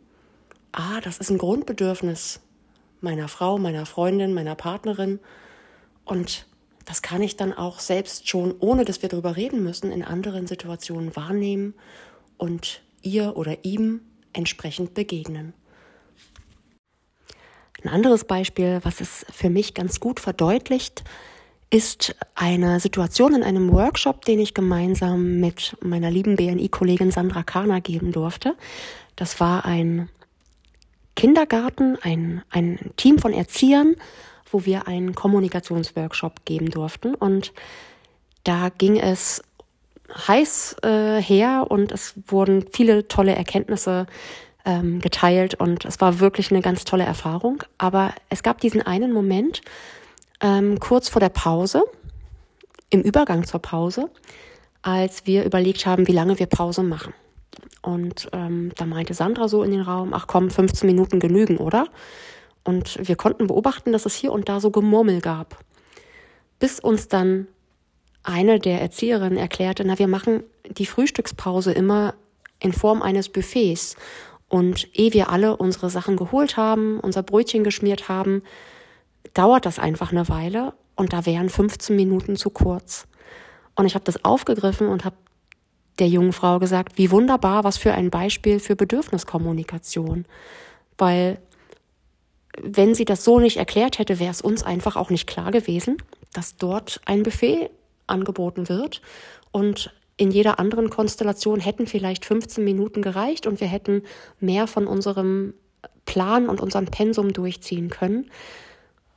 ah, 0.71 0.99
das 1.01 1.17
ist 1.17 1.29
ein 1.29 1.37
Grundbedürfnis 1.37 2.41
meiner 3.01 3.27
Frau, 3.27 3.57
meiner 3.57 3.85
Freundin, 3.85 4.33
meiner 4.33 4.55
Partnerin. 4.55 5.19
Und 6.05 6.45
das 6.85 7.01
kann 7.01 7.21
ich 7.21 7.37
dann 7.37 7.53
auch 7.53 7.79
selbst 7.79 8.27
schon, 8.27 8.55
ohne 8.59 8.85
dass 8.85 9.01
wir 9.01 9.09
darüber 9.09 9.35
reden 9.35 9.63
müssen, 9.63 9.91
in 9.91 10.03
anderen 10.03 10.47
Situationen 10.47 11.15
wahrnehmen 11.15 11.73
und 12.37 12.81
ihr 13.01 13.37
oder 13.37 13.63
ihm 13.63 14.01
entsprechend 14.33 14.93
begegnen. 14.93 15.53
Ein 17.83 17.89
anderes 17.89 18.25
Beispiel, 18.25 18.79
was 18.83 19.01
es 19.01 19.25
für 19.31 19.49
mich 19.49 19.73
ganz 19.73 19.99
gut 19.99 20.19
verdeutlicht, 20.19 21.03
ist 21.71 22.15
eine 22.35 22.79
Situation 22.79 23.33
in 23.33 23.43
einem 23.43 23.71
Workshop, 23.71 24.25
den 24.25 24.39
ich 24.39 24.53
gemeinsam 24.53 25.39
mit 25.39 25.77
meiner 25.81 26.11
lieben 26.11 26.35
BNI-Kollegin 26.35 27.11
Sandra 27.11 27.43
Kahner 27.43 27.81
geben 27.81 28.11
durfte. 28.11 28.55
Das 29.15 29.39
war 29.39 29.65
ein 29.65 30.09
Kindergarten, 31.15 31.97
ein, 32.01 32.43
ein 32.49 32.91
Team 32.97 33.19
von 33.19 33.33
Erziehern, 33.33 33.95
wo 34.51 34.65
wir 34.65 34.87
einen 34.87 35.15
Kommunikationsworkshop 35.15 36.45
geben 36.45 36.69
durften. 36.69 37.15
Und 37.15 37.53
da 38.43 38.69
ging 38.69 38.97
es 38.97 39.41
heiß 40.27 40.77
äh, 40.83 41.21
her 41.21 41.67
und 41.69 41.91
es 41.91 42.13
wurden 42.27 42.65
viele 42.71 43.07
tolle 43.07 43.35
Erkenntnisse 43.35 44.07
ähm, 44.65 44.99
geteilt 44.99 45.55
und 45.55 45.85
es 45.85 45.99
war 46.01 46.19
wirklich 46.19 46.51
eine 46.51 46.61
ganz 46.61 46.83
tolle 46.83 47.03
Erfahrung. 47.03 47.63
Aber 47.77 48.13
es 48.29 48.43
gab 48.43 48.59
diesen 48.61 48.81
einen 48.81 49.11
Moment 49.13 49.61
ähm, 50.41 50.79
kurz 50.79 51.09
vor 51.09 51.19
der 51.19 51.29
Pause, 51.29 51.83
im 52.89 53.01
Übergang 53.01 53.45
zur 53.45 53.61
Pause, 53.61 54.09
als 54.81 55.25
wir 55.25 55.45
überlegt 55.45 55.85
haben, 55.85 56.07
wie 56.07 56.13
lange 56.13 56.37
wir 56.39 56.47
Pause 56.47 56.83
machen. 56.83 57.13
Und 57.81 58.29
ähm, 58.33 58.71
da 58.75 58.85
meinte 58.85 59.13
Sandra 59.13 59.47
so 59.47 59.63
in 59.63 59.71
den 59.71 59.81
Raum, 59.81 60.13
ach 60.13 60.27
komm, 60.27 60.49
15 60.51 60.87
Minuten 60.87 61.19
genügen, 61.19 61.57
oder? 61.57 61.87
Und 62.63 63.07
wir 63.07 63.15
konnten 63.15 63.47
beobachten, 63.47 63.91
dass 63.91 64.05
es 64.05 64.15
hier 64.15 64.31
und 64.31 64.49
da 64.49 64.59
so 64.59 64.71
Gemurmel 64.71 65.21
gab. 65.21 65.63
Bis 66.59 66.79
uns 66.79 67.07
dann 67.07 67.47
eine 68.23 68.59
der 68.59 68.81
Erzieherinnen 68.81 69.37
erklärte, 69.37 69.83
na, 69.83 69.97
wir 69.97 70.07
machen 70.07 70.43
die 70.69 70.85
Frühstückspause 70.85 71.71
immer 71.71 72.13
in 72.59 72.73
Form 72.73 73.01
eines 73.01 73.29
Buffets. 73.29 73.95
Und 74.47 74.87
ehe 74.93 75.13
wir 75.13 75.29
alle 75.29 75.57
unsere 75.57 75.89
Sachen 75.89 76.17
geholt 76.17 76.57
haben, 76.57 76.99
unser 76.99 77.23
Brötchen 77.23 77.63
geschmiert 77.63 78.09
haben, 78.09 78.43
dauert 79.33 79.65
das 79.65 79.79
einfach 79.79 80.11
eine 80.11 80.27
Weile 80.27 80.73
und 80.95 81.13
da 81.13 81.25
wären 81.25 81.49
15 81.49 81.95
Minuten 81.95 82.35
zu 82.35 82.49
kurz. 82.49 83.07
Und 83.75 83.85
ich 83.85 83.95
habe 83.95 84.03
das 84.03 84.25
aufgegriffen 84.25 84.87
und 84.87 85.05
habe 85.05 85.15
der 85.99 86.07
jungen 86.07 86.33
Frau 86.33 86.59
gesagt, 86.59 86.97
wie 86.97 87.11
wunderbar, 87.11 87.63
was 87.63 87.77
für 87.77 87.93
ein 87.93 88.09
Beispiel 88.09 88.59
für 88.59 88.75
Bedürfniskommunikation. 88.75 90.25
Weil 90.97 91.39
wenn 92.63 92.95
sie 92.95 93.05
das 93.05 93.23
so 93.23 93.39
nicht 93.39 93.57
erklärt 93.57 93.99
hätte, 93.99 94.19
wäre 94.19 94.31
es 94.31 94.41
uns 94.41 94.63
einfach 94.63 94.95
auch 94.95 95.09
nicht 95.09 95.27
klar 95.27 95.51
gewesen, 95.51 95.97
dass 96.33 96.57
dort 96.57 97.01
ein 97.05 97.23
Buffet 97.23 97.69
angeboten 98.07 98.69
wird 98.69 99.01
und 99.51 99.93
in 100.17 100.31
jeder 100.31 100.59
anderen 100.59 100.89
Konstellation 100.89 101.59
hätten 101.59 101.87
vielleicht 101.87 102.25
15 102.25 102.63
Minuten 102.63 103.01
gereicht 103.01 103.47
und 103.47 103.59
wir 103.59 103.67
hätten 103.67 104.03
mehr 104.39 104.67
von 104.67 104.85
unserem 104.85 105.55
Plan 106.05 106.47
und 106.47 106.61
unserem 106.61 106.85
Pensum 106.85 107.33
durchziehen 107.33 107.89
können. 107.89 108.29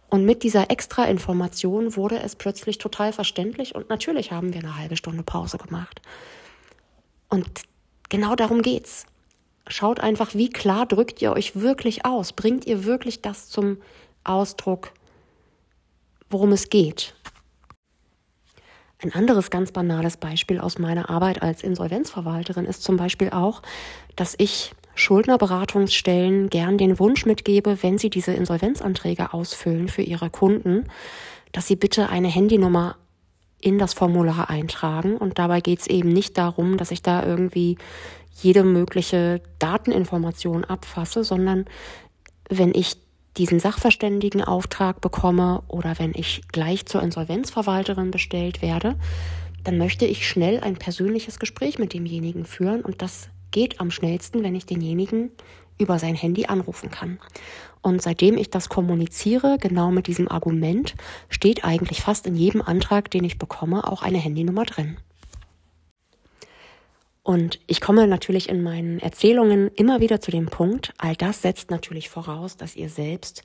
Und 0.08 0.24
mit 0.24 0.42
dieser 0.44 0.70
extra 0.70 1.04
Information 1.04 1.96
wurde 1.96 2.20
es 2.20 2.36
plötzlich 2.36 2.78
total 2.78 3.12
verständlich 3.12 3.74
und 3.74 3.90
natürlich 3.90 4.32
haben 4.32 4.54
wir 4.54 4.60
eine 4.60 4.78
halbe 4.78 4.96
Stunde 4.96 5.22
Pause 5.22 5.58
gemacht. 5.58 6.00
Und 7.28 7.48
genau 8.08 8.34
darum 8.34 8.62
geht's. 8.62 9.06
Schaut 9.66 10.00
einfach, 10.00 10.34
wie 10.34 10.50
klar 10.50 10.86
drückt 10.86 11.22
ihr 11.22 11.32
euch 11.32 11.56
wirklich 11.56 12.04
aus? 12.04 12.32
Bringt 12.32 12.66
ihr 12.66 12.84
wirklich 12.84 13.22
das 13.22 13.48
zum 13.48 13.78
Ausdruck, 14.22 14.92
worum 16.28 16.52
es 16.52 16.68
geht? 16.68 17.14
Ein 19.02 19.12
anderes 19.12 19.50
ganz 19.50 19.72
banales 19.72 20.16
Beispiel 20.16 20.58
aus 20.58 20.78
meiner 20.78 21.10
Arbeit 21.10 21.42
als 21.42 21.62
Insolvenzverwalterin 21.62 22.64
ist 22.64 22.82
zum 22.82 22.96
Beispiel 22.96 23.30
auch, 23.30 23.62
dass 24.16 24.34
ich 24.38 24.72
Schuldnerberatungsstellen 24.94 26.48
gern 26.48 26.78
den 26.78 26.98
Wunsch 26.98 27.26
mitgebe, 27.26 27.82
wenn 27.82 27.98
sie 27.98 28.10
diese 28.10 28.32
Insolvenzanträge 28.32 29.34
ausfüllen 29.34 29.88
für 29.88 30.02
ihre 30.02 30.30
Kunden, 30.30 30.86
dass 31.52 31.66
sie 31.66 31.76
bitte 31.76 32.08
eine 32.08 32.28
Handynummer 32.28 32.96
in 33.60 33.78
das 33.78 33.94
Formular 33.94 34.50
eintragen. 34.50 35.16
Und 35.16 35.38
dabei 35.38 35.60
geht 35.60 35.80
es 35.80 35.86
eben 35.86 36.10
nicht 36.10 36.38
darum, 36.38 36.76
dass 36.76 36.90
ich 36.90 37.02
da 37.02 37.24
irgendwie 37.26 37.76
jede 38.34 38.64
mögliche 38.64 39.40
Dateninformation 39.58 40.64
abfasse, 40.64 41.24
sondern 41.24 41.66
wenn 42.48 42.74
ich 42.74 42.96
diesen 43.36 43.58
Sachverständigenauftrag 43.58 45.00
bekomme 45.00 45.62
oder 45.68 45.98
wenn 45.98 46.12
ich 46.14 46.42
gleich 46.52 46.86
zur 46.86 47.02
Insolvenzverwalterin 47.02 48.10
bestellt 48.10 48.62
werde, 48.62 48.96
dann 49.64 49.78
möchte 49.78 50.04
ich 50.04 50.28
schnell 50.28 50.60
ein 50.60 50.76
persönliches 50.76 51.38
Gespräch 51.38 51.78
mit 51.78 51.94
demjenigen 51.94 52.44
führen 52.44 52.82
und 52.82 53.02
das 53.02 53.28
geht 53.50 53.80
am 53.80 53.90
schnellsten, 53.90 54.42
wenn 54.42 54.54
ich 54.54 54.66
denjenigen 54.66 55.30
über 55.78 55.98
sein 55.98 56.14
Handy 56.14 56.46
anrufen 56.46 56.90
kann. 56.90 57.18
Und 57.82 58.00
seitdem 58.00 58.38
ich 58.38 58.50
das 58.50 58.68
kommuniziere, 58.68 59.58
genau 59.60 59.90
mit 59.90 60.06
diesem 60.06 60.28
Argument, 60.28 60.94
steht 61.28 61.64
eigentlich 61.64 62.00
fast 62.00 62.26
in 62.26 62.36
jedem 62.36 62.62
Antrag, 62.62 63.10
den 63.10 63.24
ich 63.24 63.38
bekomme, 63.38 63.90
auch 63.90 64.02
eine 64.02 64.18
Handynummer 64.18 64.64
drin. 64.64 64.96
Und 67.24 67.58
ich 67.66 67.80
komme 67.80 68.06
natürlich 68.06 68.50
in 68.50 68.62
meinen 68.62 68.98
Erzählungen 69.00 69.68
immer 69.74 70.00
wieder 70.00 70.20
zu 70.20 70.30
dem 70.30 70.46
Punkt, 70.46 70.92
all 70.98 71.16
das 71.16 71.40
setzt 71.40 71.70
natürlich 71.70 72.10
voraus, 72.10 72.58
dass 72.58 72.76
ihr 72.76 72.90
selbst 72.90 73.42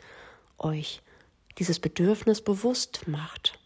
euch 0.57 1.01
dieses 1.59 1.79
Bedürfnis 1.79 2.41
bewusst 2.41 3.07
macht 3.07 3.57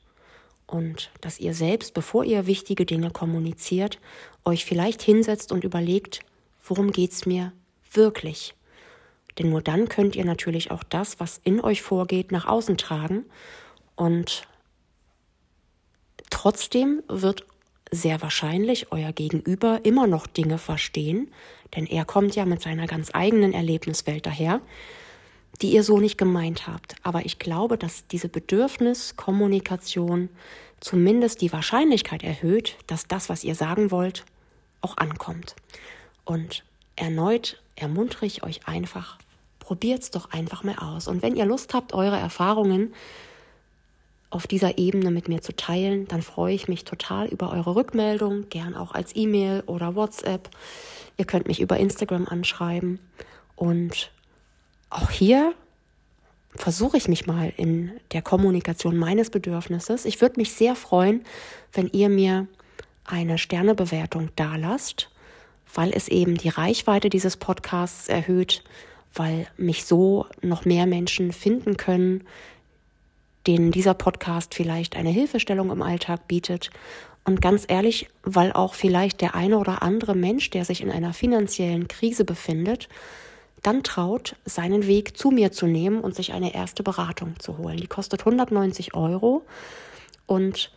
und 0.67 1.09
dass 1.21 1.39
ihr 1.39 1.55
selbst, 1.55 1.95
bevor 1.95 2.23
ihr 2.25 2.45
wichtige 2.45 2.85
Dinge 2.85 3.09
kommuniziert, 3.09 3.99
euch 4.45 4.65
vielleicht 4.65 5.01
hinsetzt 5.01 5.51
und 5.51 5.63
überlegt, 5.63 6.19
worum 6.63 6.91
geht's 6.91 7.25
mir 7.25 7.51
wirklich? 7.91 8.53
Denn 9.39 9.49
nur 9.49 9.63
dann 9.63 9.89
könnt 9.89 10.15
ihr 10.15 10.25
natürlich 10.25 10.69
auch 10.69 10.83
das, 10.83 11.19
was 11.19 11.41
in 11.43 11.59
euch 11.59 11.81
vorgeht, 11.81 12.31
nach 12.31 12.45
außen 12.45 12.77
tragen 12.77 13.25
und 13.95 14.47
trotzdem 16.29 17.01
wird 17.07 17.47
sehr 17.93 18.21
wahrscheinlich 18.21 18.91
euer 18.91 19.11
Gegenüber 19.11 19.81
immer 19.83 20.07
noch 20.07 20.27
Dinge 20.27 20.57
verstehen, 20.57 21.31
denn 21.75 21.85
er 21.85 22.05
kommt 22.05 22.35
ja 22.35 22.45
mit 22.45 22.61
seiner 22.61 22.87
ganz 22.87 23.11
eigenen 23.13 23.53
Erlebniswelt 23.53 24.25
daher, 24.25 24.61
die 25.61 25.71
ihr 25.71 25.83
so 25.83 25.99
nicht 25.99 26.17
gemeint 26.17 26.67
habt. 26.67 26.95
Aber 27.03 27.25
ich 27.25 27.39
glaube, 27.39 27.77
dass 27.77 28.07
diese 28.07 28.29
Bedürfniskommunikation 28.29 30.29
zumindest 30.79 31.41
die 31.41 31.53
Wahrscheinlichkeit 31.53 32.23
erhöht, 32.23 32.77
dass 32.87 33.07
das, 33.07 33.29
was 33.29 33.43
ihr 33.43 33.55
sagen 33.55 33.91
wollt, 33.91 34.25
auch 34.81 34.97
ankommt. 34.97 35.55
Und 36.25 36.63
erneut 36.95 37.61
ermuntere 37.75 38.25
ich 38.25 38.43
euch 38.43 38.67
einfach, 38.67 39.17
probiert's 39.59 40.11
doch 40.11 40.31
einfach 40.31 40.63
mal 40.63 40.77
aus. 40.77 41.07
Und 41.07 41.21
wenn 41.21 41.35
ihr 41.35 41.45
Lust 41.45 41.73
habt, 41.73 41.93
eure 41.93 42.17
Erfahrungen 42.17 42.93
auf 44.33 44.47
dieser 44.47 44.79
Ebene 44.79 45.11
mit 45.11 45.27
mir 45.27 45.41
zu 45.41 45.55
teilen, 45.55 46.07
dann 46.07 46.23
freue 46.23 46.55
ich 46.55 46.67
mich 46.67 46.85
total 46.85 47.27
über 47.27 47.51
eure 47.51 47.75
Rückmeldung, 47.75 48.49
gern 48.49 48.75
auch 48.75 48.93
als 48.93 49.15
E-Mail 49.15 49.61
oder 49.67 49.95
WhatsApp. 49.95 50.49
Ihr 51.17 51.25
könnt 51.25 51.47
mich 51.47 51.61
über 51.61 51.77
Instagram 51.77 52.27
anschreiben. 52.27 52.99
Und 53.55 54.11
auch 54.89 55.11
hier 55.11 55.53
versuche 56.55 56.97
ich 56.97 57.07
mich 57.07 57.27
mal 57.27 57.53
in 57.57 57.91
der 58.11 58.23
Kommunikation 58.23 58.97
meines 58.97 59.29
Bedürfnisses. 59.29 60.05
Ich 60.05 60.19
würde 60.19 60.39
mich 60.39 60.53
sehr 60.53 60.75
freuen, 60.75 61.23
wenn 61.71 61.89
ihr 61.89 62.09
mir 62.09 62.47
eine 63.05 63.37
Sternebewertung 63.37 64.29
dalasst, 64.35 65.09
weil 65.75 65.91
es 65.93 66.07
eben 66.07 66.37
die 66.37 66.49
Reichweite 66.49 67.09
dieses 67.09 67.37
Podcasts 67.37 68.07
erhöht, 68.07 68.63
weil 69.13 69.47
mich 69.57 69.85
so 69.85 70.25
noch 70.41 70.65
mehr 70.65 70.87
Menschen 70.87 71.33
finden 71.33 71.77
können, 71.77 72.23
denen 73.47 73.71
dieser 73.71 73.93
Podcast 73.93 74.53
vielleicht 74.53 74.95
eine 74.95 75.09
Hilfestellung 75.09 75.71
im 75.71 75.81
Alltag 75.81 76.27
bietet. 76.27 76.69
Und 77.25 77.41
ganz 77.41 77.65
ehrlich, 77.67 78.09
weil 78.23 78.51
auch 78.51 78.73
vielleicht 78.73 79.21
der 79.21 79.35
eine 79.35 79.57
oder 79.57 79.81
andere 79.81 80.15
Mensch, 80.15 80.49
der 80.49 80.65
sich 80.65 80.81
in 80.81 80.91
einer 80.91 81.13
finanziellen 81.13 81.87
Krise 81.87 82.25
befindet, 82.25 82.89
dann 83.61 83.81
traut, 83.81 84.35
seinen 84.43 84.87
Weg 84.87 85.17
zu 85.17 85.31
mir 85.31 85.51
zu 85.51 85.65
nehmen 85.65 86.01
und 86.01 86.15
sich 86.15 86.33
eine 86.33 86.53
erste 86.53 86.83
Beratung 86.83 87.39
zu 87.39 87.57
holen. 87.57 87.77
Die 87.77 87.87
kostet 87.87 88.21
190 88.21 88.93
Euro 88.93 89.45
und 90.25 90.71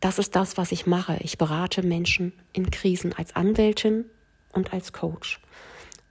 das 0.00 0.18
ist 0.18 0.34
das, 0.34 0.56
was 0.56 0.72
ich 0.72 0.86
mache. 0.86 1.18
Ich 1.20 1.36
berate 1.36 1.82
Menschen 1.82 2.32
in 2.54 2.70
Krisen 2.70 3.12
als 3.12 3.36
Anwältin 3.36 4.06
und 4.54 4.72
als 4.72 4.94
Coach. 4.94 5.40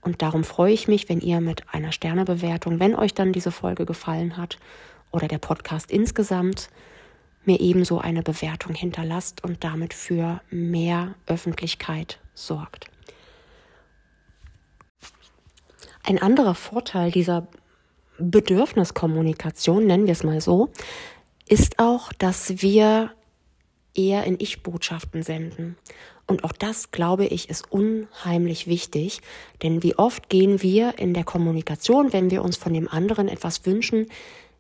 Und 0.02 0.22
darum 0.22 0.44
freue 0.44 0.74
ich 0.74 0.88
mich, 0.88 1.10
wenn 1.10 1.20
ihr 1.20 1.42
mit 1.42 1.64
einer 1.74 1.92
Sternebewertung, 1.92 2.80
wenn 2.80 2.96
euch 2.96 3.16
dann 3.16 3.34
diese 3.34 3.52
Folge 3.52 3.86
gefallen 3.86 4.38
hat 4.38 4.60
oder 5.12 5.28
der 5.28 5.38
Podcast 5.38 5.92
insgesamt, 5.92 6.70
mir 7.46 7.60
ebenso 7.60 8.00
eine 8.00 8.22
Bewertung 8.22 8.76
hinterlasst 8.76 9.44
und 9.44 9.64
damit 9.64 9.94
für 9.94 10.42
mehr 10.50 11.16
Öffentlichkeit 11.26 12.20
sorgt. 12.34 12.86
Ein 16.04 16.22
anderer 16.22 16.56
Vorteil 16.56 17.12
dieser 17.12 17.48
Bedürfniskommunikation, 18.18 19.86
nennen 19.86 20.06
wir 20.06 20.14
es 20.14 20.24
mal 20.24 20.42
so, 20.42 20.70
ist 21.48 21.80
auch, 21.80 22.12
dass 22.14 22.62
wir 22.62 23.12
eher 23.96 24.24
in 24.26 24.40
Ich-Botschaften 24.40 25.24
senden. 25.24 25.78
Und 26.28 26.44
auch 26.44 26.52
das, 26.52 26.92
glaube 26.92 27.26
ich, 27.26 27.50
ist 27.50 27.72
unheimlich 27.72 28.68
wichtig, 28.68 29.22
denn 29.64 29.82
wie 29.82 29.96
oft 29.98 30.30
gehen 30.30 30.62
wir 30.62 31.00
in 31.00 31.14
der 31.14 31.24
Kommunikation, 31.24 32.14
wenn 32.14 32.30
wir 32.30 32.44
uns 32.44 32.56
von 32.56 32.74
dem 32.74 32.88
anderen 32.88 33.28
etwas 33.28 33.66
wünschen, 33.66 34.08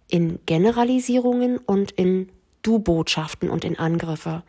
in 0.09 0.39
Generalisierungen 0.45 1.57
und 1.57 1.91
in 1.91 2.29
Du-Botschaften 2.61 3.49
und 3.49 3.63
in 3.63 3.79
Angriffe. 3.79 4.43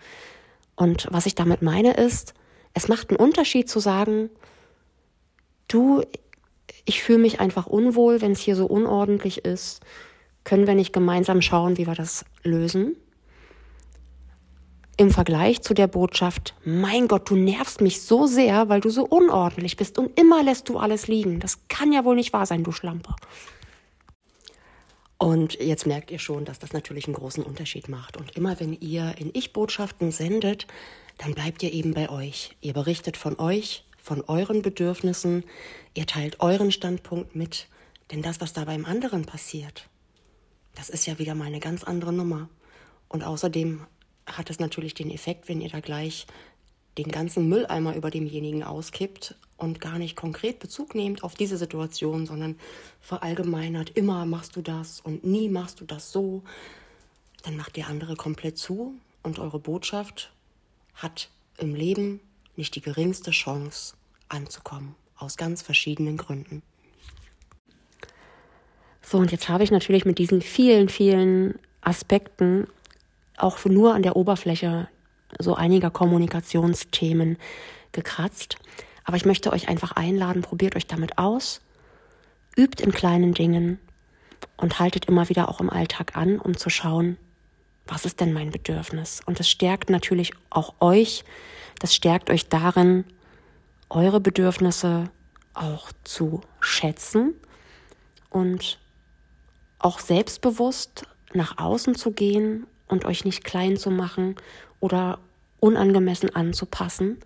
Und 0.74 1.06
was 1.10 1.26
ich 1.26 1.34
damit 1.34 1.62
meine 1.62 1.94
ist, 1.94 2.34
es 2.74 2.88
macht 2.88 3.10
einen 3.10 3.18
Unterschied 3.18 3.68
zu 3.68 3.78
sagen, 3.78 4.30
du, 5.68 6.02
ich 6.84 7.02
fühle 7.02 7.18
mich 7.18 7.40
einfach 7.40 7.66
unwohl, 7.66 8.20
wenn 8.20 8.32
es 8.32 8.40
hier 8.40 8.56
so 8.56 8.66
unordentlich 8.66 9.44
ist. 9.44 9.80
Können 10.44 10.66
wir 10.66 10.74
nicht 10.74 10.92
gemeinsam 10.92 11.42
schauen, 11.42 11.76
wie 11.76 11.86
wir 11.86 11.94
das 11.94 12.24
lösen? 12.42 12.96
Im 14.96 15.10
Vergleich 15.10 15.62
zu 15.62 15.72
der 15.72 15.86
Botschaft, 15.86 16.54
mein 16.64 17.08
Gott, 17.08 17.30
du 17.30 17.36
nervst 17.36 17.80
mich 17.80 18.02
so 18.02 18.26
sehr, 18.26 18.68
weil 18.68 18.80
du 18.80 18.90
so 18.90 19.04
unordentlich 19.04 19.76
bist 19.76 19.98
und 19.98 20.18
immer 20.18 20.42
lässt 20.42 20.68
du 20.68 20.78
alles 20.78 21.08
liegen. 21.08 21.40
Das 21.40 21.66
kann 21.68 21.92
ja 21.92 22.04
wohl 22.04 22.16
nicht 22.16 22.32
wahr 22.32 22.46
sein, 22.46 22.64
du 22.64 22.72
Schlampe. 22.72 23.14
Und 25.22 25.60
jetzt 25.60 25.86
merkt 25.86 26.10
ihr 26.10 26.18
schon, 26.18 26.46
dass 26.46 26.58
das 26.60 26.72
natürlich 26.72 27.04
einen 27.04 27.14
großen 27.14 27.44
Unterschied 27.44 27.90
macht. 27.90 28.16
Und 28.16 28.38
immer 28.38 28.58
wenn 28.58 28.72
ihr 28.72 29.16
in 29.18 29.30
Ich-Botschaften 29.34 30.12
sendet, 30.12 30.66
dann 31.18 31.34
bleibt 31.34 31.62
ihr 31.62 31.74
eben 31.74 31.92
bei 31.92 32.08
euch. 32.08 32.56
Ihr 32.62 32.72
berichtet 32.72 33.18
von 33.18 33.38
euch, 33.38 33.84
von 33.98 34.22
euren 34.22 34.62
Bedürfnissen, 34.62 35.44
ihr 35.92 36.06
teilt 36.06 36.40
euren 36.40 36.72
Standpunkt 36.72 37.36
mit. 37.36 37.68
Denn 38.10 38.22
das, 38.22 38.40
was 38.40 38.54
da 38.54 38.64
beim 38.64 38.86
anderen 38.86 39.26
passiert, 39.26 39.90
das 40.74 40.88
ist 40.88 41.04
ja 41.06 41.18
wieder 41.18 41.34
mal 41.34 41.48
eine 41.48 41.60
ganz 41.60 41.84
andere 41.84 42.14
Nummer. 42.14 42.48
Und 43.10 43.22
außerdem 43.22 43.82
hat 44.26 44.48
es 44.48 44.58
natürlich 44.58 44.94
den 44.94 45.10
Effekt, 45.10 45.50
wenn 45.50 45.60
ihr 45.60 45.68
da 45.68 45.80
gleich 45.80 46.26
den 46.98 47.08
ganzen 47.08 47.48
Mülleimer 47.48 47.94
über 47.94 48.10
demjenigen 48.10 48.62
auskippt 48.62 49.34
und 49.56 49.80
gar 49.80 49.98
nicht 49.98 50.16
konkret 50.16 50.58
Bezug 50.58 50.94
nehmt 50.94 51.22
auf 51.22 51.34
diese 51.34 51.56
Situation, 51.56 52.26
sondern 52.26 52.56
verallgemeinert, 53.00 53.90
immer 53.90 54.26
machst 54.26 54.56
du 54.56 54.62
das 54.62 55.00
und 55.00 55.24
nie 55.24 55.48
machst 55.48 55.80
du 55.80 55.84
das 55.84 56.12
so, 56.12 56.42
dann 57.42 57.56
macht 57.56 57.76
der 57.76 57.88
andere 57.88 58.16
komplett 58.16 58.58
zu 58.58 58.94
und 59.22 59.38
eure 59.38 59.58
Botschaft 59.58 60.32
hat 60.94 61.30
im 61.58 61.74
Leben 61.74 62.20
nicht 62.56 62.74
die 62.74 62.80
geringste 62.80 63.30
Chance 63.30 63.94
anzukommen, 64.28 64.94
aus 65.16 65.36
ganz 65.36 65.62
verschiedenen 65.62 66.16
Gründen. 66.16 66.62
So, 69.02 69.18
und 69.18 69.32
jetzt 69.32 69.48
habe 69.48 69.64
ich 69.64 69.70
natürlich 69.70 70.04
mit 70.04 70.18
diesen 70.18 70.40
vielen, 70.42 70.88
vielen 70.88 71.58
Aspekten 71.80 72.66
auch 73.36 73.64
nur 73.64 73.94
an 73.94 74.02
der 74.02 74.16
Oberfläche 74.16 74.88
so 75.40 75.54
einiger 75.54 75.90
Kommunikationsthemen 75.90 77.36
gekratzt. 77.92 78.56
Aber 79.04 79.16
ich 79.16 79.24
möchte 79.24 79.52
euch 79.52 79.68
einfach 79.68 79.92
einladen, 79.92 80.42
probiert 80.42 80.76
euch 80.76 80.86
damit 80.86 81.18
aus, 81.18 81.60
übt 82.56 82.82
in 82.82 82.92
kleinen 82.92 83.34
Dingen 83.34 83.78
und 84.56 84.78
haltet 84.78 85.06
immer 85.06 85.28
wieder 85.28 85.48
auch 85.48 85.60
im 85.60 85.70
Alltag 85.70 86.16
an, 86.16 86.38
um 86.38 86.56
zu 86.56 86.70
schauen, 86.70 87.16
was 87.86 88.04
ist 88.04 88.20
denn 88.20 88.32
mein 88.32 88.50
Bedürfnis? 88.50 89.20
Und 89.26 89.40
das 89.40 89.48
stärkt 89.48 89.90
natürlich 89.90 90.32
auch 90.50 90.74
euch, 90.80 91.24
das 91.80 91.94
stärkt 91.94 92.30
euch 92.30 92.48
darin, 92.48 93.04
eure 93.88 94.20
Bedürfnisse 94.20 95.10
auch 95.54 95.90
zu 96.04 96.42
schätzen 96.60 97.34
und 98.28 98.78
auch 99.78 99.98
selbstbewusst 99.98 101.06
nach 101.32 101.58
außen 101.58 101.94
zu 101.94 102.12
gehen 102.12 102.66
und 102.86 103.04
euch 103.04 103.24
nicht 103.24 103.44
klein 103.44 103.76
zu 103.76 103.90
machen 103.90 104.36
oder 104.78 105.18
unangemessen 105.60 106.34
anzupassen. 106.34 107.18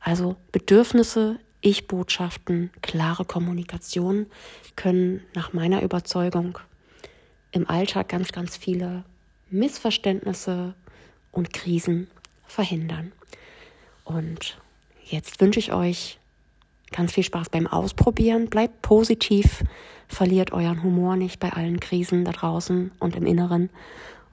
Also 0.00 0.36
Bedürfnisse, 0.52 1.38
Ich-Botschaften, 1.60 2.70
klare 2.82 3.24
Kommunikation 3.24 4.26
können 4.76 5.22
nach 5.34 5.52
meiner 5.52 5.82
Überzeugung 5.82 6.58
im 7.52 7.68
Alltag 7.68 8.08
ganz, 8.08 8.32
ganz 8.32 8.56
viele 8.56 9.04
Missverständnisse 9.50 10.74
und 11.30 11.52
Krisen 11.52 12.08
verhindern. 12.46 13.12
Und 14.04 14.58
jetzt 15.04 15.40
wünsche 15.40 15.60
ich 15.60 15.72
euch 15.72 16.18
ganz 16.90 17.12
viel 17.12 17.24
Spaß 17.24 17.48
beim 17.50 17.66
Ausprobieren. 17.66 18.48
Bleibt 18.48 18.82
positiv, 18.82 19.64
verliert 20.08 20.52
euren 20.52 20.82
Humor 20.82 21.16
nicht 21.16 21.40
bei 21.40 21.52
allen 21.52 21.80
Krisen 21.80 22.24
da 22.24 22.32
draußen 22.32 22.92
und 22.98 23.16
im 23.16 23.26
Inneren. 23.26 23.70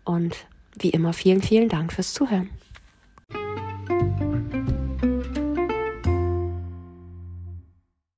Und 0.03 0.35
wie 0.77 0.89
immer 0.89 1.13
vielen, 1.13 1.41
vielen 1.41 1.69
Dank 1.69 1.93
fürs 1.93 2.13
Zuhören. 2.13 2.49